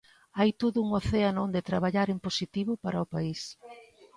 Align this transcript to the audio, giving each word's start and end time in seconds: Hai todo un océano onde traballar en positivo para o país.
Hai 0.37 0.49
todo 0.61 0.77
un 0.85 0.89
océano 1.01 1.39
onde 1.47 1.65
traballar 1.69 2.07
en 2.11 2.19
positivo 2.27 2.71
para 2.83 3.03
o 3.05 3.09
país. 3.13 3.41